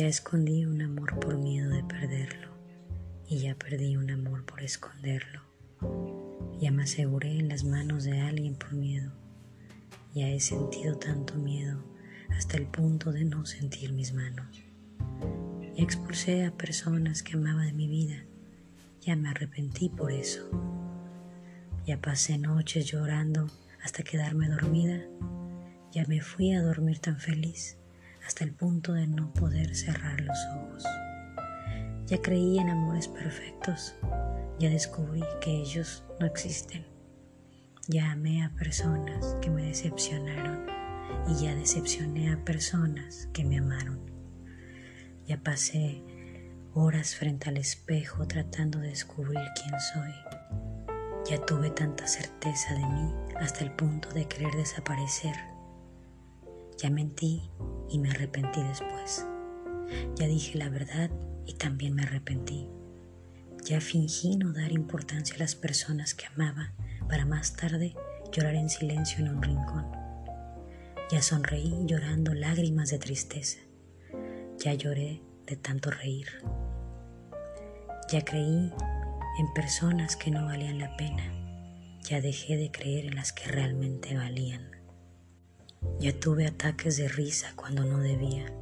Ya 0.00 0.06
escondí 0.06 0.64
un 0.64 0.80
amor 0.80 1.20
por 1.20 1.36
miedo 1.36 1.68
de 1.68 1.84
perderlo 1.84 2.48
y 3.28 3.40
ya 3.40 3.54
perdí 3.54 3.98
un 3.98 4.10
amor 4.10 4.46
por 4.46 4.62
esconderlo. 4.62 5.42
Ya 6.58 6.70
me 6.70 6.84
aseguré 6.84 7.38
en 7.38 7.50
las 7.50 7.64
manos 7.64 8.04
de 8.04 8.18
alguien 8.18 8.54
por 8.54 8.72
miedo. 8.72 9.12
Ya 10.14 10.26
he 10.30 10.40
sentido 10.40 10.96
tanto 10.96 11.34
miedo 11.34 11.84
hasta 12.30 12.56
el 12.56 12.66
punto 12.66 13.12
de 13.12 13.26
no 13.26 13.44
sentir 13.44 13.92
mis 13.92 14.14
manos. 14.14 14.64
Ya 15.76 15.84
expulsé 15.84 16.46
a 16.46 16.56
personas 16.56 17.22
que 17.22 17.34
amaba 17.34 17.66
de 17.66 17.74
mi 17.74 17.86
vida. 17.86 18.24
Ya 19.02 19.16
me 19.16 19.28
arrepentí 19.28 19.90
por 19.90 20.12
eso. 20.12 20.48
Ya 21.84 22.00
pasé 22.00 22.38
noches 22.38 22.86
llorando 22.86 23.48
hasta 23.84 24.02
quedarme 24.02 24.48
dormida. 24.48 25.04
Ya 25.92 26.06
me 26.06 26.22
fui 26.22 26.54
a 26.54 26.62
dormir 26.62 27.00
tan 27.00 27.20
feliz 27.20 27.76
hasta 28.26 28.44
el 28.44 28.52
punto 28.52 28.92
de 28.92 29.06
no 29.06 29.32
poder 29.32 29.74
cerrar 29.74 30.20
los 30.20 30.38
ojos. 30.56 30.84
Ya 32.06 32.20
creí 32.20 32.58
en 32.58 32.70
amores 32.70 33.08
perfectos, 33.08 33.94
ya 34.58 34.68
descubrí 34.68 35.22
que 35.40 35.50
ellos 35.50 36.04
no 36.18 36.26
existen. 36.26 36.84
Ya 37.88 38.12
amé 38.12 38.44
a 38.44 38.50
personas 38.50 39.36
que 39.40 39.50
me 39.50 39.64
decepcionaron 39.64 40.66
y 41.28 41.42
ya 41.42 41.54
decepcioné 41.54 42.32
a 42.32 42.44
personas 42.44 43.28
que 43.32 43.44
me 43.44 43.58
amaron. 43.58 44.00
Ya 45.26 45.42
pasé 45.42 46.02
horas 46.74 47.14
frente 47.14 47.48
al 47.48 47.56
espejo 47.56 48.26
tratando 48.26 48.78
de 48.80 48.88
descubrir 48.88 49.40
quién 49.54 49.74
soy. 49.80 50.12
Ya 51.28 51.44
tuve 51.44 51.70
tanta 51.70 52.06
certeza 52.06 52.74
de 52.74 52.86
mí 52.86 53.12
hasta 53.40 53.64
el 53.64 53.72
punto 53.72 54.08
de 54.10 54.26
querer 54.26 54.54
desaparecer. 54.54 55.34
Ya 56.80 56.88
mentí 56.88 57.50
y 57.90 57.98
me 57.98 58.10
arrepentí 58.10 58.62
después. 58.62 59.26
Ya 60.16 60.26
dije 60.26 60.56
la 60.56 60.70
verdad 60.70 61.10
y 61.44 61.54
también 61.54 61.94
me 61.94 62.02
arrepentí. 62.04 62.68
Ya 63.64 63.82
fingí 63.82 64.36
no 64.36 64.54
dar 64.54 64.72
importancia 64.72 65.36
a 65.36 65.40
las 65.40 65.54
personas 65.54 66.14
que 66.14 66.26
amaba 66.26 66.72
para 67.06 67.26
más 67.26 67.54
tarde 67.54 67.94
llorar 68.32 68.54
en 68.54 68.70
silencio 68.70 69.18
en 69.18 69.36
un 69.36 69.42
rincón. 69.42 69.86
Ya 71.10 71.20
sonreí 71.20 71.74
llorando 71.84 72.32
lágrimas 72.32 72.88
de 72.88 72.98
tristeza. 72.98 73.58
Ya 74.58 74.72
lloré 74.72 75.20
de 75.46 75.56
tanto 75.56 75.90
reír. 75.90 76.28
Ya 78.10 78.24
creí 78.24 78.72
en 79.38 79.52
personas 79.54 80.16
que 80.16 80.30
no 80.30 80.46
valían 80.46 80.78
la 80.78 80.96
pena. 80.96 81.24
Ya 82.08 82.22
dejé 82.22 82.56
de 82.56 82.70
creer 82.70 83.04
en 83.04 83.16
las 83.16 83.32
que 83.32 83.50
realmente 83.50 84.16
valían. 84.16 84.79
Ya 85.98 86.18
tuve 86.18 86.46
ataques 86.46 86.96
de 86.96 87.08
risa 87.08 87.52
cuando 87.56 87.84
no 87.84 87.98
debía. 87.98 88.52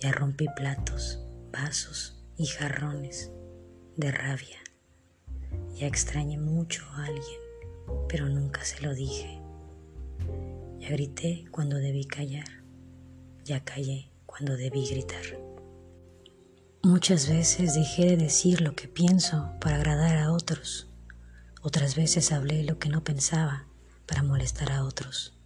Ya 0.00 0.12
rompí 0.12 0.46
platos, 0.56 1.20
vasos 1.52 2.22
y 2.36 2.46
jarrones 2.46 3.32
de 3.96 4.12
rabia. 4.12 4.58
Ya 5.74 5.86
extrañé 5.86 6.38
mucho 6.38 6.84
a 6.92 7.06
alguien, 7.06 7.40
pero 8.08 8.28
nunca 8.28 8.64
se 8.64 8.80
lo 8.80 8.94
dije. 8.94 9.40
Ya 10.80 10.90
grité 10.90 11.46
cuando 11.50 11.76
debí 11.76 12.04
callar. 12.04 12.46
Ya 13.44 13.64
callé 13.64 14.10
cuando 14.26 14.56
debí 14.56 14.86
gritar. 14.88 15.22
Muchas 16.82 17.28
veces 17.28 17.74
dejé 17.74 18.06
de 18.06 18.16
decir 18.16 18.60
lo 18.60 18.74
que 18.74 18.88
pienso 18.88 19.50
para 19.60 19.76
agradar 19.76 20.16
a 20.18 20.32
otros. 20.32 20.88
Otras 21.60 21.96
veces 21.96 22.30
hablé 22.30 22.62
lo 22.62 22.78
que 22.78 22.88
no 22.88 23.02
pensaba 23.02 23.66
para 24.06 24.22
molestar 24.22 24.70
a 24.70 24.84
otros. 24.84 25.37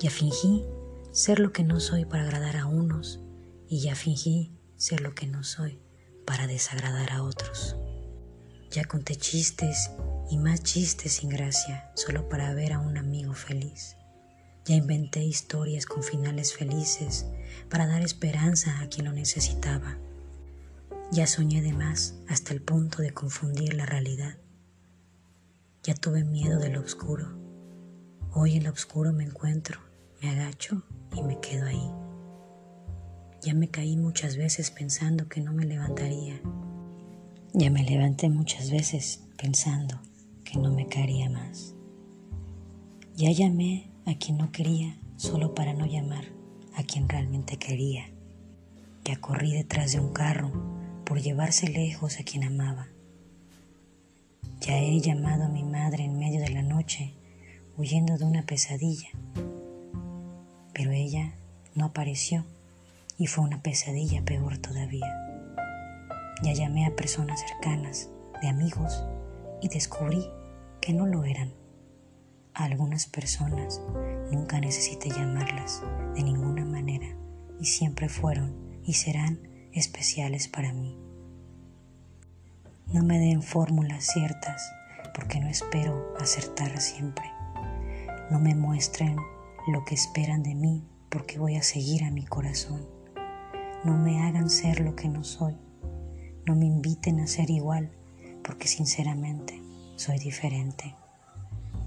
Ya 0.00 0.10
fingí 0.10 0.64
ser 1.12 1.38
lo 1.38 1.52
que 1.52 1.62
no 1.62 1.78
soy 1.78 2.04
para 2.04 2.24
agradar 2.24 2.56
a 2.56 2.66
unos 2.66 3.20
y 3.68 3.80
ya 3.80 3.94
fingí 3.94 4.52
ser 4.76 5.00
lo 5.00 5.14
que 5.14 5.26
no 5.26 5.44
soy 5.44 5.78
para 6.26 6.48
desagradar 6.48 7.12
a 7.12 7.22
otros. 7.22 7.76
Ya 8.72 8.84
conté 8.84 9.14
chistes 9.14 9.92
y 10.30 10.38
más 10.38 10.64
chistes 10.64 11.12
sin 11.12 11.28
gracia 11.28 11.92
solo 11.94 12.28
para 12.28 12.52
ver 12.54 12.72
a 12.72 12.80
un 12.80 12.98
amigo 12.98 13.34
feliz. 13.34 13.96
Ya 14.64 14.74
inventé 14.74 15.22
historias 15.22 15.86
con 15.86 16.02
finales 16.02 16.54
felices 16.54 17.26
para 17.70 17.86
dar 17.86 18.02
esperanza 18.02 18.80
a 18.80 18.88
quien 18.88 19.06
lo 19.06 19.12
necesitaba. 19.12 19.98
Ya 21.12 21.28
soñé 21.28 21.62
de 21.62 21.72
más 21.72 22.14
hasta 22.28 22.52
el 22.52 22.60
punto 22.62 23.00
de 23.00 23.12
confundir 23.12 23.74
la 23.74 23.86
realidad. 23.86 24.38
Ya 25.84 25.94
tuve 25.94 26.24
miedo 26.24 26.58
de 26.58 26.70
lo 26.70 26.80
oscuro 26.80 27.43
Hoy 28.36 28.56
en 28.56 28.64
lo 28.64 28.72
oscuro 28.72 29.12
me 29.12 29.22
encuentro, 29.22 29.78
me 30.20 30.28
agacho 30.28 30.82
y 31.16 31.22
me 31.22 31.38
quedo 31.38 31.66
ahí. 31.66 31.88
Ya 33.40 33.54
me 33.54 33.68
caí 33.68 33.96
muchas 33.96 34.36
veces 34.36 34.72
pensando 34.72 35.28
que 35.28 35.40
no 35.40 35.52
me 35.52 35.64
levantaría. 35.64 36.40
Ya 37.52 37.70
me 37.70 37.84
levanté 37.84 38.28
muchas 38.28 38.72
veces 38.72 39.22
pensando 39.38 40.00
que 40.42 40.58
no 40.58 40.72
me 40.72 40.88
caería 40.88 41.30
más. 41.30 41.76
Ya 43.14 43.30
llamé 43.30 43.92
a 44.04 44.18
quien 44.18 44.38
no 44.38 44.50
quería 44.50 44.98
solo 45.14 45.54
para 45.54 45.72
no 45.72 45.86
llamar 45.86 46.24
a 46.74 46.82
quien 46.82 47.08
realmente 47.08 47.56
quería. 47.56 48.10
Ya 49.04 49.14
corrí 49.20 49.52
detrás 49.52 49.92
de 49.92 50.00
un 50.00 50.12
carro 50.12 50.50
por 51.04 51.20
llevarse 51.20 51.68
lejos 51.68 52.18
a 52.18 52.24
quien 52.24 52.42
amaba. 52.42 52.88
Ya 54.60 54.76
he 54.76 54.98
llamado 54.98 55.44
a 55.44 55.48
mi 55.48 55.62
madre 55.62 56.02
en 56.02 56.18
medio 56.18 56.40
de 56.40 56.50
la 56.50 56.62
noche 56.62 57.14
huyendo 57.76 58.18
de 58.18 58.24
una 58.24 58.42
pesadilla. 58.42 59.08
Pero 60.72 60.90
ella 60.90 61.34
no 61.74 61.86
apareció 61.86 62.44
y 63.18 63.26
fue 63.26 63.44
una 63.44 63.62
pesadilla 63.62 64.24
peor 64.24 64.58
todavía. 64.58 65.06
Ya 66.42 66.52
llamé 66.52 66.86
a 66.86 66.96
personas 66.96 67.40
cercanas, 67.40 68.10
de 68.42 68.48
amigos, 68.48 69.04
y 69.60 69.68
descubrí 69.68 70.26
que 70.80 70.92
no 70.92 71.06
lo 71.06 71.24
eran. 71.24 71.52
A 72.52 72.64
algunas 72.64 73.06
personas 73.06 73.80
nunca 74.30 74.60
necesité 74.60 75.08
llamarlas 75.08 75.82
de 76.14 76.22
ninguna 76.22 76.64
manera 76.64 77.08
y 77.60 77.64
siempre 77.64 78.08
fueron 78.08 78.54
y 78.84 78.94
serán 78.94 79.40
especiales 79.72 80.48
para 80.48 80.72
mí. 80.72 80.96
No 82.92 83.02
me 83.02 83.18
den 83.18 83.42
fórmulas 83.42 84.04
ciertas 84.04 84.62
porque 85.14 85.40
no 85.40 85.48
espero 85.48 86.14
acertar 86.20 86.80
siempre. 86.80 87.33
No 88.30 88.38
me 88.38 88.54
muestren 88.54 89.16
lo 89.66 89.84
que 89.84 89.94
esperan 89.94 90.42
de 90.42 90.54
mí 90.54 90.88
porque 91.10 91.38
voy 91.38 91.56
a 91.56 91.62
seguir 91.62 92.04
a 92.04 92.10
mi 92.10 92.24
corazón. 92.24 92.86
No 93.84 93.96
me 93.98 94.22
hagan 94.22 94.48
ser 94.48 94.80
lo 94.80 94.96
que 94.96 95.08
no 95.08 95.24
soy. 95.24 95.56
No 96.46 96.56
me 96.56 96.64
inviten 96.64 97.20
a 97.20 97.26
ser 97.26 97.50
igual 97.50 97.92
porque 98.42 98.66
sinceramente 98.66 99.62
soy 99.96 100.18
diferente. 100.18 100.96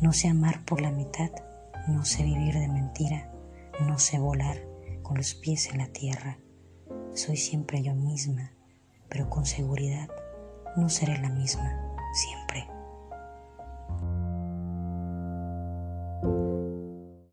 No 0.00 0.12
sé 0.12 0.28
amar 0.28 0.64
por 0.64 0.80
la 0.80 0.90
mitad, 0.90 1.30
no 1.88 2.04
sé 2.04 2.22
vivir 2.22 2.54
de 2.54 2.68
mentira, 2.68 3.32
no 3.86 3.98
sé 3.98 4.18
volar 4.18 4.58
con 5.02 5.16
los 5.16 5.34
pies 5.34 5.70
en 5.70 5.78
la 5.78 5.88
tierra. 5.88 6.38
Soy 7.14 7.36
siempre 7.36 7.82
yo 7.82 7.94
misma, 7.94 8.52
pero 9.08 9.30
con 9.30 9.46
seguridad 9.46 10.08
no 10.76 10.90
seré 10.90 11.18
la 11.18 11.30
misma 11.30 11.96
siempre. 12.12 12.77